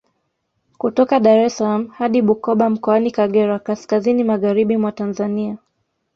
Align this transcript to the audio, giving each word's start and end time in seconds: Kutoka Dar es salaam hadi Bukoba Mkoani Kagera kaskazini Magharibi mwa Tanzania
Kutoka 0.77 1.19
Dar 1.25 1.39
es 1.41 1.57
salaam 1.59 1.83
hadi 1.97 2.21
Bukoba 2.31 2.69
Mkoani 2.69 3.11
Kagera 3.11 3.59
kaskazini 3.59 4.23
Magharibi 4.23 4.77
mwa 4.77 4.91
Tanzania 4.91 5.57